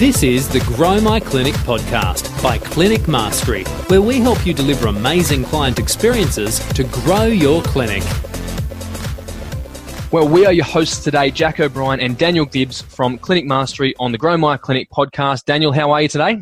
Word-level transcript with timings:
This 0.00 0.22
is 0.22 0.48
the 0.48 0.60
Grow 0.60 0.98
My 0.98 1.20
Clinic 1.20 1.52
podcast 1.56 2.42
by 2.42 2.56
Clinic 2.56 3.06
Mastery, 3.06 3.64
where 3.88 4.00
we 4.00 4.18
help 4.18 4.46
you 4.46 4.54
deliver 4.54 4.88
amazing 4.88 5.44
client 5.44 5.78
experiences 5.78 6.58
to 6.70 6.84
grow 6.84 7.24
your 7.24 7.60
clinic. 7.60 8.02
Well, 10.10 10.26
we 10.26 10.46
are 10.46 10.54
your 10.54 10.64
hosts 10.64 11.04
today, 11.04 11.30
Jack 11.30 11.60
O'Brien 11.60 12.00
and 12.00 12.16
Daniel 12.16 12.46
Gibbs 12.46 12.80
from 12.80 13.18
Clinic 13.18 13.44
Mastery 13.44 13.94
on 13.98 14.10
the 14.10 14.16
Grow 14.16 14.38
My 14.38 14.56
Clinic 14.56 14.88
podcast. 14.90 15.44
Daniel, 15.44 15.70
how 15.70 15.90
are 15.90 16.00
you 16.00 16.08
today? 16.08 16.40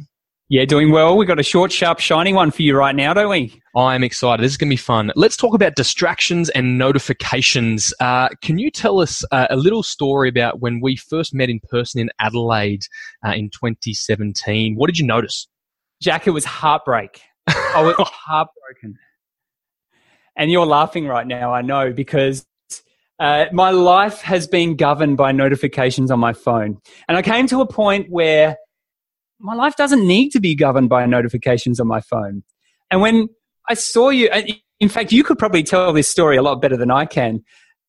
Yeah, 0.50 0.64
doing 0.64 0.90
well. 0.90 1.18
We've 1.18 1.28
got 1.28 1.38
a 1.38 1.42
short, 1.42 1.70
sharp, 1.70 1.98
shiny 1.98 2.32
one 2.32 2.50
for 2.50 2.62
you 2.62 2.74
right 2.74 2.96
now, 2.96 3.12
don't 3.12 3.28
we? 3.28 3.60
I'm 3.76 4.02
excited. 4.02 4.42
This 4.42 4.52
is 4.52 4.56
going 4.56 4.70
to 4.70 4.72
be 4.72 4.78
fun. 4.78 5.12
Let's 5.14 5.36
talk 5.36 5.52
about 5.52 5.74
distractions 5.76 6.48
and 6.48 6.78
notifications. 6.78 7.92
Uh, 8.00 8.30
can 8.40 8.58
you 8.58 8.70
tell 8.70 9.00
us 9.00 9.22
uh, 9.30 9.46
a 9.50 9.56
little 9.56 9.82
story 9.82 10.26
about 10.26 10.60
when 10.60 10.80
we 10.80 10.96
first 10.96 11.34
met 11.34 11.50
in 11.50 11.60
person 11.68 12.00
in 12.00 12.08
Adelaide 12.18 12.86
uh, 13.26 13.32
in 13.32 13.50
2017? 13.50 14.74
What 14.76 14.86
did 14.86 14.98
you 14.98 15.04
notice? 15.04 15.48
Jack, 16.00 16.26
it 16.26 16.30
was 16.30 16.46
heartbreak. 16.46 17.20
I 17.46 17.82
was 17.82 17.94
heartbroken. 17.98 18.98
And 20.34 20.50
you're 20.50 20.64
laughing 20.64 21.06
right 21.06 21.26
now, 21.26 21.52
I 21.52 21.60
know, 21.60 21.92
because 21.92 22.46
uh, 23.18 23.46
my 23.52 23.70
life 23.70 24.22
has 24.22 24.46
been 24.46 24.76
governed 24.76 25.18
by 25.18 25.30
notifications 25.30 26.10
on 26.10 26.20
my 26.20 26.32
phone. 26.32 26.78
And 27.06 27.18
I 27.18 27.22
came 27.22 27.46
to 27.48 27.60
a 27.60 27.66
point 27.66 28.08
where 28.08 28.56
my 29.40 29.54
life 29.54 29.76
doesn't 29.76 30.06
need 30.06 30.30
to 30.30 30.40
be 30.40 30.54
governed 30.54 30.88
by 30.88 31.06
notifications 31.06 31.80
on 31.80 31.86
my 31.86 32.00
phone. 32.00 32.42
And 32.90 33.00
when 33.00 33.28
I 33.68 33.74
saw 33.74 34.10
you, 34.10 34.28
in 34.80 34.88
fact, 34.88 35.12
you 35.12 35.24
could 35.24 35.38
probably 35.38 35.62
tell 35.62 35.92
this 35.92 36.08
story 36.08 36.36
a 36.36 36.42
lot 36.42 36.60
better 36.60 36.76
than 36.76 36.90
I 36.90 37.06
can. 37.06 37.44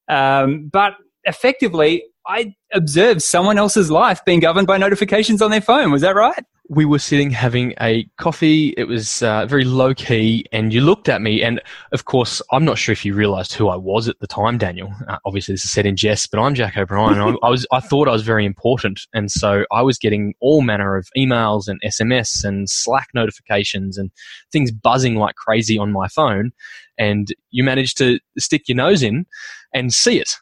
Um, 0.07 0.69
but 0.71 0.93
effectively, 1.23 2.03
I 2.27 2.55
observed 2.73 3.21
someone 3.21 3.57
else's 3.57 3.89
life 3.89 4.23
being 4.25 4.39
governed 4.39 4.67
by 4.67 4.77
notifications 4.77 5.41
on 5.41 5.51
their 5.51 5.61
phone. 5.61 5.91
Was 5.91 6.01
that 6.01 6.15
right? 6.15 6.43
We 6.69 6.85
were 6.85 6.99
sitting 6.99 7.31
having 7.31 7.73
a 7.81 8.07
coffee. 8.17 8.75
It 8.77 8.83
was 8.83 9.23
uh, 9.23 9.47
very 9.47 9.65
low 9.65 9.95
key, 9.95 10.45
and 10.51 10.71
you 10.71 10.81
looked 10.81 11.09
at 11.09 11.19
me. 11.19 11.41
And 11.41 11.59
of 11.91 12.05
course, 12.05 12.43
I'm 12.51 12.63
not 12.63 12.77
sure 12.77 12.93
if 12.93 13.03
you 13.03 13.15
realised 13.15 13.53
who 13.53 13.69
I 13.69 13.75
was 13.75 14.07
at 14.07 14.19
the 14.19 14.27
time, 14.27 14.59
Daniel. 14.59 14.93
Uh, 15.07 15.17
obviously, 15.25 15.55
this 15.55 15.65
is 15.65 15.71
said 15.71 15.87
in 15.87 15.95
jest, 15.95 16.29
but 16.29 16.39
I'm 16.39 16.53
Jack 16.53 16.77
O'Brien. 16.77 17.19
I, 17.19 17.35
I, 17.41 17.49
was, 17.49 17.65
I 17.71 17.79
thought 17.79 18.07
I 18.07 18.11
was 18.11 18.21
very 18.21 18.45
important, 18.45 19.01
and 19.13 19.31
so 19.31 19.65
I 19.71 19.81
was 19.81 19.97
getting 19.97 20.35
all 20.41 20.61
manner 20.61 20.95
of 20.95 21.09
emails 21.17 21.67
and 21.67 21.81
SMS 21.81 22.43
and 22.43 22.69
Slack 22.69 23.09
notifications 23.15 23.97
and 23.97 24.11
things 24.51 24.71
buzzing 24.71 25.15
like 25.15 25.35
crazy 25.35 25.79
on 25.79 25.91
my 25.91 26.07
phone. 26.07 26.51
And 26.99 27.33
you 27.49 27.63
managed 27.63 27.97
to 27.97 28.19
stick 28.37 28.67
your 28.67 28.75
nose 28.75 29.01
in 29.01 29.25
and 29.73 29.91
see 29.91 30.19
it, 30.19 30.35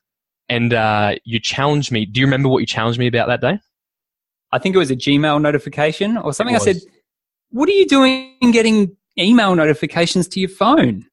and 0.50 0.74
uh, 0.74 1.16
you 1.24 1.40
challenged 1.40 1.90
me. 1.90 2.06
Do 2.06 2.20
you 2.20 2.26
remember 2.26 2.50
what 2.50 2.60
you 2.60 2.68
challenged 2.68 3.00
me 3.00 3.08
about 3.08 3.30
that 3.30 3.40
day? 3.40 3.60
I 4.52 4.60
think 4.60 4.76
it 4.76 4.80
was 4.80 4.92
a 4.92 4.96
Gmail 4.96 5.42
notification 5.42 6.18
or 6.18 6.34
something. 6.34 6.56
I 6.56 6.60
said, 6.60 6.78
What 7.50 7.68
are 7.70 7.74
you 7.74 7.88
doing 7.88 8.38
getting 8.52 8.96
email 9.18 9.56
notifications 9.56 10.28
to 10.30 10.40
your 10.40 10.50
phone? 10.50 11.06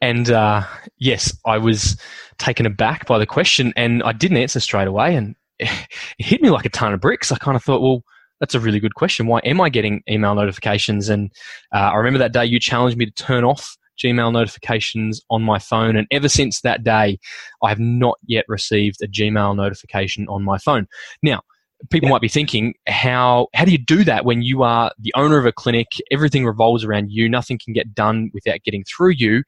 And 0.00 0.30
uh, 0.30 0.62
yes, 0.98 1.36
I 1.46 1.58
was 1.58 2.00
taken 2.38 2.66
aback 2.66 3.06
by 3.06 3.18
the 3.18 3.26
question 3.26 3.72
and 3.76 4.02
I 4.02 4.12
didn't 4.12 4.38
answer 4.38 4.60
straight 4.60 4.88
away. 4.88 5.14
And 5.14 5.36
it 5.58 5.70
hit 6.18 6.42
me 6.42 6.50
like 6.50 6.64
a 6.64 6.70
ton 6.70 6.92
of 6.92 7.00
bricks. 7.00 7.30
I 7.30 7.36
kind 7.36 7.56
of 7.56 7.62
thought, 7.62 7.82
well, 7.82 8.02
that's 8.40 8.54
a 8.54 8.60
really 8.60 8.80
good 8.80 8.94
question. 8.94 9.26
Why 9.26 9.40
am 9.40 9.60
I 9.60 9.68
getting 9.68 10.02
email 10.08 10.34
notifications? 10.34 11.10
And 11.10 11.30
uh, 11.74 11.90
I 11.92 11.96
remember 11.96 12.18
that 12.18 12.32
day 12.32 12.46
you 12.46 12.58
challenged 12.58 12.96
me 12.96 13.04
to 13.04 13.12
turn 13.12 13.44
off 13.44 13.76
Gmail 14.02 14.32
notifications 14.32 15.20
on 15.28 15.42
my 15.42 15.58
phone. 15.58 15.94
And 15.96 16.06
ever 16.10 16.28
since 16.28 16.62
that 16.62 16.82
day, 16.82 17.18
I 17.62 17.68
have 17.68 17.78
not 17.78 18.18
yet 18.24 18.46
received 18.48 19.02
a 19.02 19.06
Gmail 19.06 19.54
notification 19.56 20.26
on 20.28 20.42
my 20.42 20.56
phone. 20.56 20.86
Now, 21.22 21.42
people 21.90 22.08
yeah. 22.08 22.12
might 22.12 22.20
be 22.20 22.28
thinking 22.28 22.74
how 22.86 23.48
how 23.54 23.64
do 23.64 23.72
you 23.72 23.78
do 23.78 24.04
that 24.04 24.24
when 24.24 24.42
you 24.42 24.62
are 24.62 24.92
the 24.98 25.12
owner 25.16 25.38
of 25.38 25.46
a 25.46 25.52
clinic 25.52 25.86
everything 26.10 26.44
revolves 26.44 26.84
around 26.84 27.10
you 27.10 27.28
nothing 27.28 27.58
can 27.62 27.72
get 27.72 27.94
done 27.94 28.30
without 28.34 28.62
getting 28.64 28.84
through 28.84 29.10
you? 29.10 29.42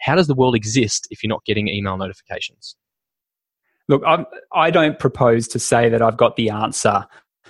How 0.00 0.14
does 0.14 0.26
the 0.26 0.34
world 0.34 0.54
exist 0.54 1.06
if 1.10 1.22
you're 1.22 1.28
not 1.28 1.44
getting 1.44 1.68
email 1.68 1.96
notifications? 1.96 2.76
Look 3.88 4.02
I'm, 4.06 4.26
i 4.52 4.70
do 4.70 4.80
not 4.88 4.98
propose 4.98 5.46
to 5.48 5.58
say 5.58 5.88
that 5.90 6.00
i've 6.00 6.16
got 6.16 6.36
the 6.36 6.48
answer 6.50 7.06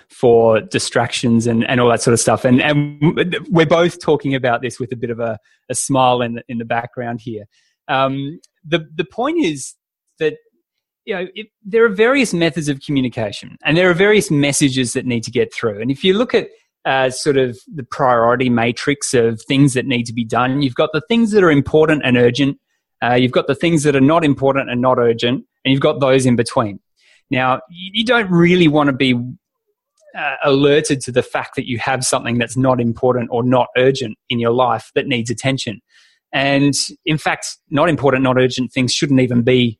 for 0.08 0.60
distractions 0.60 1.46
and, 1.46 1.68
and 1.68 1.80
all 1.80 1.88
that 1.88 2.02
sort 2.02 2.12
of 2.12 2.20
stuff. 2.20 2.44
And, 2.44 2.60
and 2.62 3.00
we're 3.50 3.66
both 3.66 4.00
talking 4.00 4.34
about 4.34 4.62
this 4.62 4.78
with 4.78 4.92
a 4.92 4.96
bit 4.96 5.10
of 5.10 5.20
a, 5.20 5.38
a 5.68 5.74
smile 5.74 6.22
in 6.22 6.34
the, 6.34 6.44
in 6.48 6.58
the 6.58 6.64
background 6.64 7.20
here. 7.20 7.46
Um, 7.88 8.40
the, 8.64 8.88
the 8.94 9.04
point 9.04 9.44
is 9.44 9.74
that 10.18 10.34
you 11.04 11.14
know, 11.14 11.26
it, 11.34 11.48
there 11.64 11.84
are 11.84 11.90
various 11.90 12.32
methods 12.32 12.68
of 12.68 12.80
communication 12.80 13.58
and 13.64 13.76
there 13.76 13.90
are 13.90 13.94
various 13.94 14.30
messages 14.30 14.92
that 14.94 15.06
need 15.06 15.22
to 15.24 15.30
get 15.30 15.52
through. 15.52 15.80
And 15.80 15.90
if 15.90 16.02
you 16.02 16.14
look 16.14 16.34
at 16.34 16.48
uh, 16.84 17.10
sort 17.10 17.36
of 17.36 17.58
the 17.72 17.82
priority 17.82 18.50
matrix 18.50 19.14
of 19.14 19.40
things 19.42 19.74
that 19.74 19.86
need 19.86 20.04
to 20.04 20.12
be 20.12 20.24
done, 20.24 20.62
you've 20.62 20.74
got 20.74 20.90
the 20.92 21.02
things 21.02 21.30
that 21.32 21.42
are 21.42 21.50
important 21.50 22.02
and 22.04 22.16
urgent, 22.16 22.58
uh, 23.02 23.14
you've 23.14 23.32
got 23.32 23.46
the 23.46 23.54
things 23.54 23.82
that 23.82 23.94
are 23.94 24.00
not 24.00 24.24
important 24.24 24.70
and 24.70 24.80
not 24.80 24.98
urgent, 24.98 25.44
and 25.64 25.72
you've 25.72 25.80
got 25.80 26.00
those 26.00 26.24
in 26.26 26.36
between. 26.36 26.80
Now, 27.30 27.60
you 27.70 28.04
don't 28.04 28.30
really 28.30 28.68
want 28.68 28.88
to 28.88 28.92
be 28.92 29.14
uh, 30.16 30.36
alerted 30.44 31.00
to 31.02 31.12
the 31.12 31.22
fact 31.22 31.56
that 31.56 31.68
you 31.68 31.78
have 31.78 32.04
something 32.04 32.38
that's 32.38 32.56
not 32.56 32.80
important 32.80 33.28
or 33.32 33.42
not 33.42 33.68
urgent 33.76 34.16
in 34.28 34.38
your 34.38 34.52
life 34.52 34.90
that 34.94 35.06
needs 35.06 35.30
attention. 35.30 35.80
And 36.32 36.74
in 37.04 37.18
fact, 37.18 37.56
not 37.70 37.88
important, 37.88 38.22
not 38.22 38.38
urgent 38.38 38.72
things 38.72 38.92
shouldn't 38.92 39.20
even 39.20 39.42
be 39.42 39.78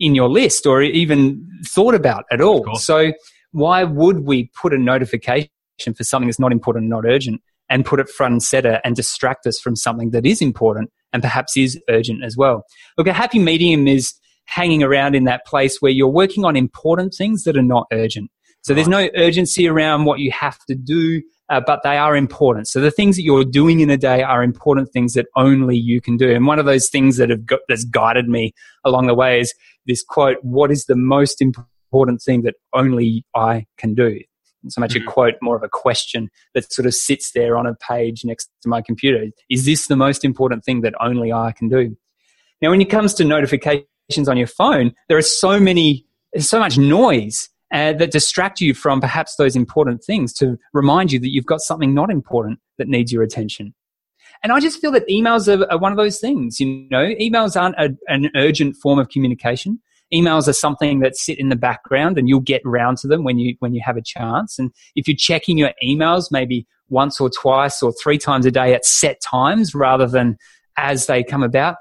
in 0.00 0.14
your 0.14 0.28
list 0.28 0.66
or 0.66 0.82
even 0.82 1.48
thought 1.64 1.94
about 1.94 2.24
at 2.30 2.40
all. 2.40 2.76
So 2.76 3.12
why 3.52 3.84
would 3.84 4.20
we 4.20 4.50
put 4.60 4.72
a 4.72 4.78
notification 4.78 5.48
for 5.96 6.04
something 6.04 6.28
that's 6.28 6.40
not 6.40 6.52
important 6.52 6.84
and 6.84 6.90
not 6.90 7.04
urgent 7.06 7.40
and 7.70 7.84
put 7.84 8.00
it 8.00 8.08
front 8.08 8.32
and 8.32 8.42
center 8.42 8.80
and 8.84 8.96
distract 8.96 9.46
us 9.46 9.58
from 9.60 9.76
something 9.76 10.10
that 10.10 10.26
is 10.26 10.42
important 10.42 10.90
and 11.12 11.22
perhaps 11.22 11.56
is 11.56 11.80
urgent 11.88 12.24
as 12.24 12.36
well? 12.36 12.64
Look, 12.98 13.06
a 13.06 13.12
happy 13.12 13.38
medium 13.38 13.86
is 13.86 14.14
hanging 14.46 14.82
around 14.82 15.14
in 15.14 15.24
that 15.24 15.46
place 15.46 15.80
where 15.80 15.92
you're 15.92 16.08
working 16.08 16.44
on 16.44 16.56
important 16.56 17.14
things 17.14 17.44
that 17.44 17.56
are 17.56 17.62
not 17.62 17.86
urgent. 17.92 18.30
So 18.62 18.74
there's 18.74 18.88
no 18.88 19.08
urgency 19.16 19.68
around 19.68 20.04
what 20.04 20.18
you 20.18 20.30
have 20.32 20.58
to 20.66 20.74
do 20.74 21.22
uh, 21.48 21.60
but 21.66 21.82
they 21.82 21.96
are 21.98 22.16
important. 22.16 22.68
So 22.68 22.80
the 22.80 22.90
things 22.90 23.16
that 23.16 23.22
you're 23.22 23.44
doing 23.44 23.80
in 23.80 23.90
a 23.90 23.96
day 23.96 24.22
are 24.22 24.42
important 24.42 24.90
things 24.92 25.14
that 25.14 25.26
only 25.36 25.76
you 25.76 26.00
can 26.00 26.16
do. 26.16 26.34
And 26.34 26.46
one 26.46 26.58
of 26.58 26.64
those 26.64 26.88
things 26.88 27.16
that 27.18 27.30
have 27.30 27.44
got, 27.44 27.60
that's 27.68 27.84
guided 27.84 28.28
me 28.28 28.54
along 28.84 29.06
the 29.06 29.14
way 29.14 29.40
is 29.40 29.54
this 29.86 30.02
quote: 30.02 30.38
"What 30.42 30.70
is 30.70 30.86
the 30.86 30.96
most 30.96 31.42
important 31.42 32.22
thing 32.22 32.42
that 32.42 32.54
only 32.72 33.24
I 33.34 33.66
can 33.76 33.94
do?" 33.94 34.20
so 34.68 34.80
much 34.80 34.94
mm-hmm. 34.94 35.08
a 35.08 35.12
quote, 35.12 35.34
more 35.42 35.56
of 35.56 35.62
a 35.62 35.68
question 35.68 36.30
that 36.54 36.72
sort 36.72 36.86
of 36.86 36.94
sits 36.94 37.32
there 37.32 37.56
on 37.56 37.66
a 37.66 37.74
page 37.74 38.24
next 38.24 38.50
to 38.62 38.68
my 38.68 38.80
computer. 38.80 39.26
Is 39.50 39.66
this 39.66 39.88
the 39.88 39.96
most 39.96 40.24
important 40.24 40.64
thing 40.64 40.80
that 40.82 40.94
only 41.00 41.32
I 41.32 41.52
can 41.52 41.68
do? 41.68 41.96
Now, 42.62 42.70
when 42.70 42.80
it 42.80 42.90
comes 42.90 43.14
to 43.14 43.24
notifications 43.24 44.28
on 44.28 44.36
your 44.36 44.46
phone, 44.46 44.94
there 45.08 45.18
are 45.18 45.22
so 45.22 45.60
many, 45.60 46.06
there's 46.32 46.48
so 46.48 46.58
much 46.58 46.78
noise 46.78 47.48
uh, 47.74 47.92
that 47.92 48.12
distract 48.12 48.60
you 48.60 48.72
from 48.72 49.00
perhaps 49.00 49.34
those 49.34 49.56
important 49.56 50.04
things 50.04 50.32
to 50.32 50.56
remind 50.72 51.10
you 51.10 51.18
that 51.18 51.32
you've 51.32 51.44
got 51.44 51.60
something 51.60 51.92
not 51.92 52.08
important 52.08 52.60
that 52.78 52.86
needs 52.86 53.12
your 53.12 53.24
attention. 53.24 53.74
And 54.44 54.52
I 54.52 54.60
just 54.60 54.80
feel 54.80 54.92
that 54.92 55.08
emails 55.08 55.48
are, 55.48 55.70
are 55.72 55.78
one 55.78 55.90
of 55.90 55.98
those 55.98 56.20
things. 56.20 56.60
You 56.60 56.86
know, 56.88 57.12
emails 57.20 57.60
aren't 57.60 57.74
a, 57.76 57.96
an 58.06 58.30
urgent 58.36 58.76
form 58.76 59.00
of 59.00 59.08
communication. 59.08 59.80
Emails 60.12 60.46
are 60.46 60.52
something 60.52 61.00
that 61.00 61.16
sit 61.16 61.38
in 61.40 61.48
the 61.48 61.56
background, 61.56 62.16
and 62.16 62.28
you'll 62.28 62.40
get 62.40 62.62
round 62.64 62.98
to 62.98 63.08
them 63.08 63.24
when 63.24 63.38
you 63.38 63.56
when 63.58 63.74
you 63.74 63.82
have 63.84 63.96
a 63.96 64.02
chance. 64.02 64.58
And 64.58 64.70
if 64.94 65.08
you're 65.08 65.16
checking 65.16 65.58
your 65.58 65.72
emails, 65.82 66.30
maybe 66.30 66.68
once 66.90 67.20
or 67.20 67.28
twice 67.28 67.82
or 67.82 67.92
three 67.92 68.18
times 68.18 68.46
a 68.46 68.52
day 68.52 68.72
at 68.74 68.84
set 68.84 69.20
times 69.20 69.74
rather 69.74 70.06
than 70.06 70.36
as 70.76 71.06
they 71.06 71.24
come 71.24 71.42
about, 71.42 71.76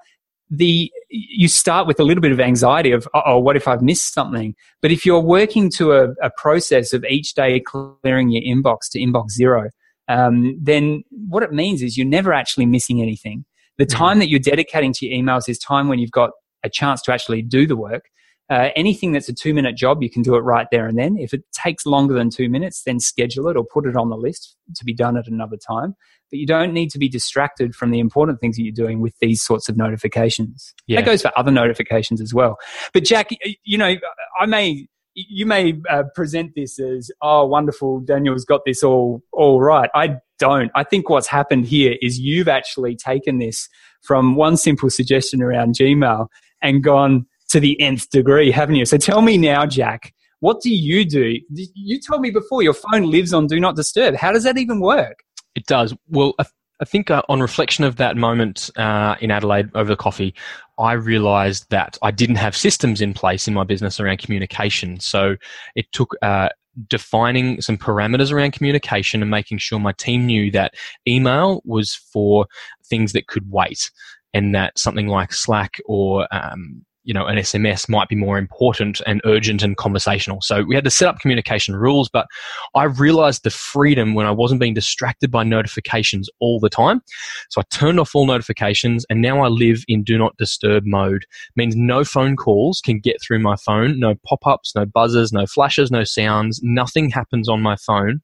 the 0.49 0.91
you 1.09 1.47
start 1.47 1.87
with 1.87 1.99
a 1.99 2.03
little 2.03 2.21
bit 2.21 2.31
of 2.31 2.39
anxiety 2.39 2.91
of 2.91 3.07
oh 3.13 3.39
what 3.39 3.55
if 3.55 3.67
i've 3.67 3.81
missed 3.81 4.13
something? 4.13 4.55
But 4.81 4.91
if 4.91 5.05
you're 5.05 5.19
working 5.19 5.69
to 5.71 5.93
a, 5.93 6.09
a 6.21 6.29
process 6.37 6.93
of 6.93 7.03
each 7.05 7.33
day 7.33 7.59
clearing 7.59 8.29
your 8.29 8.43
inbox 8.43 8.89
to 8.91 8.99
inbox 8.99 9.31
zero 9.31 9.69
um, 10.07 10.57
then 10.61 11.03
what 11.09 11.43
it 11.43 11.53
means 11.53 11.81
is 11.81 11.97
you're 11.97 12.07
never 12.07 12.33
actually 12.33 12.65
missing 12.65 13.01
anything. 13.01 13.45
The 13.77 13.85
mm-hmm. 13.85 13.97
time 13.97 14.19
that 14.19 14.29
you're 14.29 14.39
dedicating 14.39 14.93
to 14.93 15.05
your 15.05 15.17
emails 15.17 15.47
is 15.47 15.57
time 15.57 15.87
when 15.87 15.99
you've 15.99 16.11
got 16.11 16.31
a 16.63 16.69
chance 16.69 17.01
to 17.03 17.13
actually 17.13 17.41
do 17.41 17.67
the 17.67 17.75
work 17.75 18.05
uh, 18.53 18.69
anything 18.75 19.13
that's 19.13 19.27
a 19.27 19.33
two 19.33 19.51
minute 19.51 19.75
job, 19.75 20.03
you 20.03 20.11
can 20.11 20.21
do 20.21 20.35
it 20.35 20.41
right 20.41 20.67
there 20.71 20.85
and 20.85 20.95
then. 20.97 21.17
If 21.17 21.33
it 21.33 21.43
takes 21.51 21.87
longer 21.87 22.13
than 22.13 22.29
two 22.29 22.49
minutes, 22.49 22.83
then 22.85 22.99
schedule 22.99 23.47
it 23.47 23.57
or 23.57 23.65
put 23.65 23.87
it 23.87 23.95
on 23.95 24.09
the 24.09 24.15
list 24.15 24.55
to 24.75 24.85
be 24.85 24.93
done 24.93 25.17
at 25.17 25.25
another 25.27 25.57
time. 25.57 25.95
But 26.29 26.37
you 26.37 26.45
don't 26.45 26.71
need 26.71 26.91
to 26.91 26.99
be 26.99 27.09
distracted 27.09 27.73
from 27.73 27.89
the 27.89 27.99
important 27.99 28.39
things 28.39 28.55
that 28.57 28.63
you're 28.63 28.71
doing 28.71 29.01
with 29.01 29.17
these 29.19 29.41
sorts 29.41 29.69
of 29.69 29.77
notifications. 29.77 30.75
Yeah. 30.85 30.99
That 30.99 31.07
goes 31.07 31.23
for 31.23 31.31
other 31.35 31.49
notifications 31.49 32.21
as 32.21 32.31
well. 32.31 32.57
But 32.93 33.05
Jack, 33.05 33.29
you 33.63 33.77
know, 33.77 33.95
I 34.39 34.45
may 34.45 34.87
you 35.15 35.45
may 35.45 35.79
uh, 35.89 36.03
present 36.15 36.53
this 36.55 36.79
as 36.79 37.11
oh 37.21 37.45
wonderful 37.45 37.99
daniel's 37.99 38.45
got 38.45 38.61
this 38.65 38.81
all 38.81 39.21
all 39.31 39.61
right 39.61 39.91
i 39.93 40.15
don't 40.39 40.71
i 40.73 40.83
think 40.83 41.07
what's 41.07 41.27
happened 41.27 41.65
here 41.65 41.95
is 42.01 42.17
you've 42.17 42.47
actually 42.47 42.95
taken 42.95 43.37
this 43.37 43.69
from 44.01 44.33
one 44.33 44.57
simple 44.57 44.89
suggestion 44.89 45.43
around 45.43 45.75
gmail 45.75 46.25
and 46.63 46.83
gone 46.83 47.27
to 47.53 47.59
the 47.59 47.79
nth 47.79 48.09
degree, 48.09 48.51
haven't 48.51 48.75
you? 48.75 48.85
So 48.85 48.97
tell 48.97 49.21
me 49.21 49.37
now, 49.37 49.65
Jack, 49.65 50.13
What 50.43 50.59
do 50.59 50.69
you 50.69 51.05
do? 51.05 51.39
You 51.73 52.01
told 52.01 52.19
me 52.19 52.29
before 52.29 52.63
your 52.63 52.73
phone 52.73 53.09
lives 53.09 53.33
on 53.33 53.47
Do 53.47 53.61
Not 53.61 53.77
Disturb. 53.77 54.15
How 54.15 54.33
does 54.33 54.43
that 54.43 54.57
even 54.57 54.81
work? 54.81 55.19
It 55.55 55.65
does. 55.67 55.95
Well, 56.09 56.33
I 56.37 56.85
think 56.85 57.09
uh, 57.09 57.21
on 57.29 57.39
reflection 57.39 57.85
of 57.85 57.95
that 57.95 58.17
moment 58.17 58.69
uh, 58.75 59.15
in 59.21 59.31
Adelaide 59.31 59.69
over 59.73 59.87
the 59.87 59.95
coffee, 59.95 60.35
I 60.77 60.93
realized 60.93 61.69
that 61.69 61.97
I 62.01 62.11
didn't 62.11 62.35
have 62.35 62.57
systems 62.57 62.99
in 62.99 63.13
place 63.13 63.47
in 63.47 63.53
my 63.53 63.63
business 63.63 64.01
around 64.01 64.17
communication. 64.17 64.99
So 64.99 65.37
it 65.75 65.89
took 65.93 66.13
uh, 66.21 66.49
defining 66.89 67.61
some 67.61 67.77
parameters 67.77 68.29
around 68.33 68.51
communication 68.51 69.21
and 69.21 69.31
making 69.31 69.59
sure 69.59 69.79
my 69.79 69.93
team 69.93 70.25
knew 70.25 70.51
that 70.51 70.73
email 71.07 71.61
was 71.63 71.93
for 71.93 72.47
things 72.83 73.13
that 73.13 73.27
could 73.27 73.49
wait 73.49 73.91
and 74.33 74.53
that 74.55 74.77
something 74.77 75.07
like 75.07 75.31
Slack 75.31 75.79
or 75.85 76.27
um, 76.35 76.83
you 77.03 77.13
know, 77.13 77.25
an 77.25 77.37
SMS 77.37 77.89
might 77.89 78.07
be 78.07 78.15
more 78.15 78.37
important 78.37 79.01
and 79.05 79.21
urgent 79.25 79.61
and 79.61 79.77
conversational. 79.77 80.41
So 80.41 80.63
we 80.63 80.75
had 80.75 80.83
to 80.85 80.89
set 80.89 81.07
up 81.07 81.19
communication 81.19 81.75
rules, 81.75 82.09
but 82.09 82.27
I 82.75 82.85
realized 82.85 83.43
the 83.43 83.49
freedom 83.49 84.13
when 84.13 84.25
I 84.25 84.31
wasn't 84.31 84.59
being 84.59 84.73
distracted 84.73 85.29
by 85.29 85.43
notifications 85.43 86.29
all 86.39 86.59
the 86.59 86.69
time. 86.69 87.01
So 87.49 87.61
I 87.61 87.63
turned 87.75 87.99
off 87.99 88.15
all 88.15 88.25
notifications 88.25 89.05
and 89.09 89.21
now 89.21 89.43
I 89.43 89.47
live 89.47 89.83
in 89.87 90.03
do 90.03 90.17
not 90.17 90.37
disturb 90.37 90.85
mode. 90.85 91.23
It 91.23 91.57
means 91.57 91.75
no 91.75 92.03
phone 92.03 92.35
calls 92.35 92.81
can 92.81 92.99
get 92.99 93.21
through 93.21 93.39
my 93.39 93.55
phone, 93.55 93.99
no 93.99 94.15
pop-ups, 94.25 94.73
no 94.75 94.85
buzzers, 94.85 95.33
no 95.33 95.45
flashes, 95.45 95.91
no 95.91 96.03
sounds, 96.03 96.61
nothing 96.63 97.09
happens 97.09 97.49
on 97.49 97.61
my 97.61 97.75
phone 97.75 98.21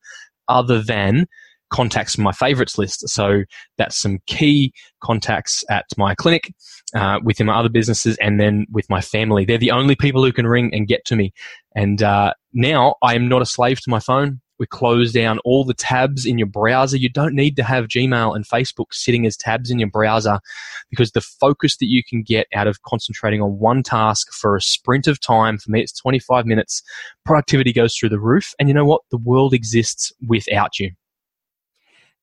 other 0.47 0.81
than 0.81 1.27
contacts 1.69 2.15
from 2.15 2.23
my 2.23 2.31
favorites 2.31 2.77
list. 2.77 3.07
So 3.09 3.43
that's 3.77 3.97
some 3.97 4.19
key 4.27 4.73
contacts 5.01 5.63
at 5.69 5.85
my 5.97 6.15
clinic, 6.15 6.53
uh, 6.95 7.19
within 7.23 7.47
my 7.47 7.55
other 7.55 7.69
businesses, 7.69 8.17
and 8.17 8.39
then 8.39 8.65
with 8.71 8.89
my 8.89 9.01
family. 9.01 9.45
They're 9.45 9.57
the 9.57 9.71
only 9.71 9.95
people 9.95 10.23
who 10.23 10.33
can 10.33 10.47
ring 10.47 10.73
and 10.73 10.87
get 10.87 11.05
to 11.05 11.15
me. 11.15 11.33
And 11.75 12.01
uh, 12.01 12.33
now 12.53 12.95
I 13.03 13.15
am 13.15 13.27
not 13.27 13.41
a 13.41 13.45
slave 13.45 13.81
to 13.81 13.89
my 13.89 13.99
phone. 13.99 14.41
We 14.59 14.67
close 14.67 15.13
down 15.13 15.39
all 15.45 15.63
the 15.63 15.73
tabs 15.73 16.25
in 16.25 16.37
your 16.37 16.47
browser. 16.47 16.97
You 16.97 17.07
don't 17.07 17.33
need 17.33 17.55
to 17.55 17.63
have 17.63 17.85
Gmail 17.85 18.35
and 18.35 18.45
Facebook 18.45 18.87
sitting 18.91 19.25
as 19.25 19.37
tabs 19.37 19.71
in 19.71 19.79
your 19.79 19.89
browser 19.89 20.39
because 20.89 21.11
the 21.11 21.21
focus 21.21 21.77
that 21.77 21.85
you 21.85 22.03
can 22.03 22.23
get 22.23 22.45
out 22.53 22.67
of 22.67 22.81
concentrating 22.81 23.41
on 23.41 23.57
one 23.57 23.83
task 23.83 24.33
for 24.33 24.57
a 24.57 24.61
sprint 24.61 25.07
of 25.07 25.21
time, 25.21 25.57
for 25.57 25.71
me 25.71 25.79
it's 25.79 25.97
25 25.97 26.45
minutes, 26.45 26.83
productivity 27.25 27.71
goes 27.71 27.95
through 27.95 28.09
the 28.09 28.19
roof. 28.19 28.53
And 28.59 28.67
you 28.67 28.73
know 28.73 28.85
what? 28.85 29.01
The 29.11 29.17
world 29.17 29.53
exists 29.53 30.11
without 30.27 30.77
you. 30.77 30.91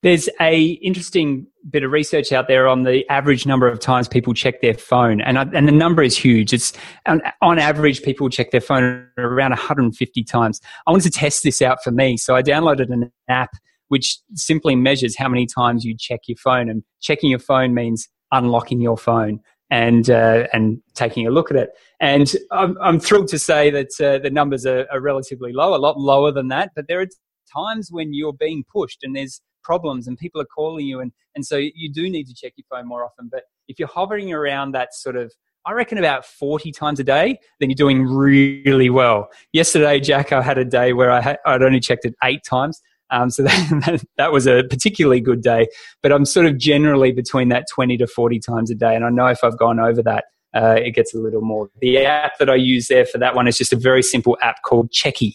There's 0.06 0.28
a 0.40 0.62
interesting 0.84 1.48
bit 1.68 1.82
of 1.82 1.90
research 1.90 2.30
out 2.30 2.46
there 2.46 2.68
on 2.68 2.84
the 2.84 3.04
average 3.10 3.44
number 3.44 3.66
of 3.66 3.80
times 3.80 4.06
people 4.06 4.34
check 4.34 4.60
their 4.60 4.74
phone, 4.74 5.20
and 5.20 5.36
and 5.36 5.66
the 5.66 5.72
number 5.72 6.00
is 6.00 6.16
huge. 6.16 6.52
It's 6.52 6.72
on, 7.06 7.20
on 7.42 7.58
average 7.58 8.02
people 8.02 8.28
check 8.28 8.52
their 8.52 8.60
phone 8.60 9.08
around 9.18 9.50
150 9.50 10.22
times. 10.22 10.60
I 10.86 10.92
wanted 10.92 11.12
to 11.12 11.18
test 11.18 11.42
this 11.42 11.60
out 11.60 11.82
for 11.82 11.90
me, 11.90 12.18
so 12.18 12.36
I 12.36 12.42
downloaded 12.44 12.92
an 12.92 13.10
app 13.28 13.50
which 13.88 14.20
simply 14.34 14.76
measures 14.76 15.16
how 15.16 15.28
many 15.28 15.44
times 15.44 15.84
you 15.84 15.96
check 15.98 16.20
your 16.28 16.36
phone, 16.36 16.70
and 16.70 16.84
checking 17.00 17.28
your 17.28 17.40
phone 17.40 17.74
means 17.74 18.08
unlocking 18.30 18.80
your 18.80 18.96
phone 18.96 19.40
and 19.70 20.08
uh, 20.08 20.46
and 20.52 20.80
taking 20.94 21.26
a 21.26 21.30
look 21.30 21.50
at 21.50 21.56
it. 21.56 21.70
And 21.98 22.32
I'm, 22.52 22.78
I'm 22.80 23.00
thrilled 23.00 23.26
to 23.30 23.40
say 23.40 23.70
that 23.70 24.00
uh, 24.00 24.18
the 24.22 24.30
numbers 24.30 24.66
are, 24.66 24.86
are, 24.92 25.00
relatively 25.00 25.52
low, 25.52 25.74
a 25.74 25.82
lot 25.82 25.98
lower 25.98 26.30
than 26.30 26.46
that. 26.46 26.70
But 26.76 26.84
there 26.86 27.00
are 27.00 27.08
times 27.52 27.88
when 27.90 28.14
you're 28.14 28.32
being 28.32 28.62
pushed, 28.72 29.00
and 29.02 29.16
there's 29.16 29.40
problems 29.66 30.06
and 30.06 30.16
people 30.16 30.40
are 30.40 30.46
calling 30.46 30.86
you 30.86 31.00
and, 31.00 31.10
and 31.34 31.44
so 31.44 31.56
you 31.56 31.92
do 31.92 32.08
need 32.08 32.26
to 32.26 32.34
check 32.34 32.52
your 32.56 32.64
phone 32.70 32.86
more 32.86 33.04
often 33.04 33.28
but 33.30 33.42
if 33.66 33.78
you're 33.78 33.88
hovering 33.88 34.32
around 34.32 34.72
that 34.72 34.94
sort 34.94 35.16
of 35.16 35.32
I 35.66 35.72
reckon 35.72 35.98
about 35.98 36.24
40 36.24 36.70
times 36.70 37.00
a 37.00 37.04
day, 37.04 37.40
then 37.58 37.70
you're 37.70 37.74
doing 37.74 38.06
really 38.06 38.88
well. 38.88 39.28
Yesterday, 39.52 39.98
Jack, 39.98 40.30
I 40.30 40.40
had 40.40 40.58
a 40.58 40.64
day 40.64 40.92
where 40.92 41.10
I 41.10 41.20
had, 41.20 41.38
I'd 41.44 41.62
only 41.62 41.80
checked 41.80 42.04
it 42.04 42.14
eight 42.22 42.44
times. 42.44 42.80
Um, 43.10 43.30
so 43.30 43.42
that, 43.42 44.04
that 44.16 44.32
was 44.32 44.46
a 44.46 44.62
particularly 44.70 45.20
good 45.20 45.42
day. 45.42 45.66
But 46.04 46.12
I'm 46.12 46.24
sort 46.24 46.46
of 46.46 46.56
generally 46.56 47.10
between 47.10 47.48
that 47.48 47.64
20 47.74 47.96
to 47.96 48.06
40 48.06 48.38
times 48.38 48.70
a 48.70 48.76
day. 48.76 48.94
And 48.94 49.04
I 49.04 49.10
know 49.10 49.26
if 49.26 49.42
I've 49.42 49.58
gone 49.58 49.80
over 49.80 50.04
that, 50.04 50.26
uh, 50.54 50.76
it 50.78 50.92
gets 50.92 51.12
a 51.14 51.18
little 51.18 51.42
more. 51.42 51.68
The 51.80 51.98
app 51.98 52.38
that 52.38 52.48
I 52.48 52.54
use 52.54 52.86
there 52.86 53.04
for 53.04 53.18
that 53.18 53.34
one 53.34 53.48
is 53.48 53.58
just 53.58 53.72
a 53.72 53.76
very 53.76 54.02
simple 54.02 54.38
app 54.42 54.62
called 54.64 54.92
Checky. 54.92 55.34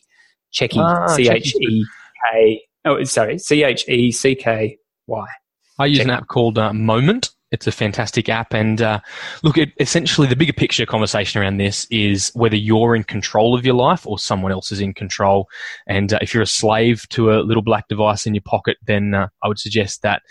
Checky, 0.53 0.77
ah, 0.77 1.07
C 1.07 1.29
H 1.29 1.55
E 1.55 1.85
K 2.31 2.61
Oh, 2.85 3.03
sorry, 3.03 3.37
C 3.37 3.63
H 3.63 3.87
E 3.87 4.11
C 4.11 4.35
K 4.35 4.77
Y. 5.07 5.27
I 5.79 5.85
use 5.85 5.99
Check. 5.99 6.05
an 6.05 6.11
app 6.11 6.27
called 6.27 6.57
uh, 6.57 6.73
Moment. 6.73 7.29
It's 7.51 7.67
a 7.67 7.71
fantastic 7.71 8.29
app, 8.29 8.53
and 8.53 8.81
uh, 8.81 9.01
look, 9.43 9.57
it, 9.57 9.73
essentially 9.77 10.25
the 10.25 10.37
bigger 10.37 10.53
picture 10.53 10.85
conversation 10.85 11.41
around 11.41 11.57
this 11.57 11.85
is 11.91 12.31
whether 12.33 12.55
you're 12.55 12.95
in 12.95 13.03
control 13.03 13.55
of 13.55 13.65
your 13.65 13.75
life 13.75 14.07
or 14.07 14.17
someone 14.17 14.53
else 14.53 14.71
is 14.71 14.79
in 14.79 14.93
control. 14.93 15.49
And 15.85 16.13
uh, 16.13 16.19
if 16.21 16.33
you're 16.33 16.43
a 16.43 16.47
slave 16.47 17.09
to 17.09 17.33
a 17.33 17.41
little 17.41 17.61
black 17.61 17.89
device 17.89 18.25
in 18.25 18.33
your 18.33 18.41
pocket, 18.45 18.77
then 18.87 19.13
uh, 19.13 19.27
I 19.43 19.49
would 19.49 19.59
suggest 19.59 20.01
that 20.01 20.21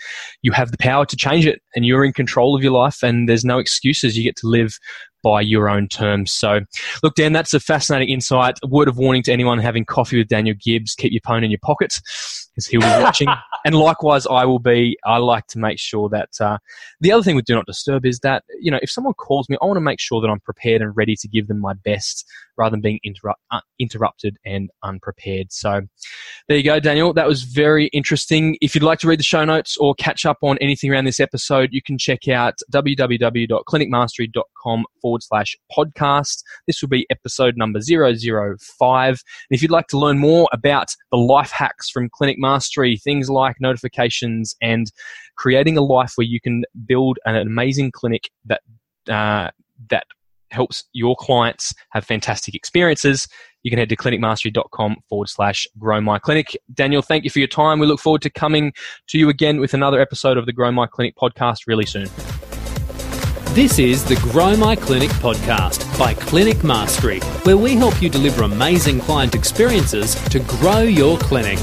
you 0.41 0.51
have 0.51 0.71
the 0.71 0.79
power 0.79 1.05
to 1.05 1.15
change 1.15 1.45
it, 1.45 1.61
and 1.75 1.85
you're 1.85 2.03
in 2.03 2.11
control 2.13 2.55
of 2.55 2.63
your 2.63 2.73
life, 2.73 3.03
and 3.03 3.29
there's 3.29 3.45
no 3.45 3.59
excuses. 3.59 4.17
You 4.17 4.23
get 4.23 4.37
to 4.37 4.47
live 4.47 4.79
by 5.23 5.41
your 5.41 5.69
own 5.69 5.87
terms. 5.87 6.31
So, 6.31 6.61
look, 7.03 7.15
Dan, 7.15 7.33
that's 7.33 7.53
a 7.53 7.59
fascinating 7.59 8.09
insight. 8.09 8.57
Word 8.67 8.87
of 8.87 8.97
warning 8.97 9.23
to 9.23 9.31
anyone 9.31 9.59
having 9.59 9.85
coffee 9.85 10.17
with 10.17 10.27
Daniel 10.27 10.55
Gibbs: 10.59 10.95
keep 10.95 11.11
your 11.11 11.21
phone 11.25 11.43
in 11.43 11.51
your 11.51 11.59
pocket 11.61 11.99
because 12.61 12.67
he'll 12.67 12.97
be 12.97 13.03
watching. 13.03 13.27
and 13.65 13.75
likewise, 13.75 14.25
I 14.27 14.45
will 14.45 14.59
be. 14.59 14.97
I 15.05 15.17
like 15.17 15.47
to 15.47 15.59
make 15.59 15.77
sure 15.79 16.07
that 16.09 16.29
uh, 16.39 16.59
the 16.99 17.11
other 17.11 17.23
thing 17.23 17.35
with 17.35 17.45
Do 17.45 17.55
Not 17.55 17.65
Disturb 17.65 18.05
is 18.05 18.19
that 18.19 18.43
you 18.59 18.69
know 18.71 18.79
if 18.81 18.91
someone 18.91 19.13
calls 19.15 19.49
me, 19.49 19.57
I 19.61 19.65
want 19.65 19.77
to 19.77 19.81
make 19.81 19.99
sure 19.99 20.21
that 20.21 20.29
I'm 20.29 20.39
prepared 20.39 20.81
and 20.81 20.95
ready 20.95 21.15
to 21.15 21.27
give 21.27 21.47
them 21.47 21.59
my 21.59 21.73
best 21.73 22.25
rather 22.57 22.71
than 22.71 22.81
being 22.81 22.99
interrupt, 23.03 23.39
uh, 23.51 23.61
interrupted 23.79 24.37
and 24.45 24.69
unprepared. 24.83 25.51
So, 25.51 25.81
there 26.47 26.57
you 26.57 26.63
go, 26.63 26.79
Daniel. 26.79 27.13
That 27.13 27.27
was 27.27 27.43
very 27.43 27.87
interesting. 27.87 28.57
If 28.61 28.75
you'd 28.75 28.83
like 28.83 28.99
to 28.99 29.07
read 29.07 29.19
the 29.19 29.23
show 29.23 29.43
notes 29.45 29.77
or 29.77 29.95
catch 29.95 30.25
up 30.25 30.37
on 30.41 30.57
anything 30.59 30.91
around 30.91 31.05
this 31.05 31.19
episode, 31.19 31.69
you 31.71 31.81
can 31.81 31.97
check 31.97 32.27
out 32.27 32.55
www.clinicmastery.com 32.71 34.85
forward 35.01 35.23
slash 35.23 35.57
podcast. 35.75 36.43
This 36.67 36.79
will 36.81 36.89
be 36.89 37.07
episode 37.09 37.57
number 37.57 37.79
005. 37.81 39.09
And 39.09 39.17
if 39.49 39.61
you'd 39.61 39.71
like 39.71 39.87
to 39.87 39.97
learn 39.97 40.19
more 40.19 40.47
about 40.51 40.93
the 41.11 41.17
life 41.17 41.51
hacks 41.51 41.89
from 41.89 42.09
Clinic 42.09 42.37
Mastery, 42.51 42.97
things 42.97 43.29
like 43.29 43.55
notifications 43.59 44.55
and 44.61 44.91
creating 45.37 45.77
a 45.77 45.81
life 45.81 46.13
where 46.15 46.27
you 46.27 46.39
can 46.41 46.63
build 46.85 47.17
an 47.25 47.35
amazing 47.35 47.91
clinic 47.91 48.29
that 48.45 48.61
uh, 49.09 49.49
that 49.89 50.05
helps 50.51 50.83
your 50.93 51.15
clients 51.15 51.73
have 51.91 52.05
fantastic 52.05 52.53
experiences, 52.53 53.27
you 53.63 53.71
can 53.71 53.79
head 53.79 53.89
to 53.89 53.95
clinicmastery.com 53.95 54.97
forward 55.07 55.29
slash 55.29 55.67
grow 55.77 56.01
my 56.01 56.19
clinic. 56.19 56.57
Daniel, 56.73 57.01
thank 57.01 57.23
you 57.23 57.29
for 57.29 57.39
your 57.39 57.47
time. 57.47 57.79
We 57.79 57.87
look 57.87 57.99
forward 57.99 58.21
to 58.23 58.29
coming 58.29 58.73
to 59.07 59.17
you 59.17 59.29
again 59.29 59.59
with 59.59 59.73
another 59.73 59.99
episode 59.99 60.37
of 60.37 60.45
the 60.45 60.53
Grow 60.53 60.71
My 60.71 60.87
Clinic 60.87 61.15
podcast 61.15 61.67
really 61.67 61.85
soon. 61.85 62.07
This 63.53 63.79
is 63.79 64.03
the 64.03 64.15
Grow 64.15 64.55
My 64.55 64.75
Clinic 64.75 65.09
podcast 65.09 65.99
by 65.99 66.13
Clinic 66.13 66.63
Mastery, 66.63 67.19
where 67.43 67.57
we 67.57 67.75
help 67.75 68.01
you 68.01 68.09
deliver 68.09 68.43
amazing 68.43 68.99
client 69.01 69.35
experiences 69.35 70.15
to 70.29 70.39
grow 70.39 70.81
your 70.81 71.17
clinic. 71.17 71.59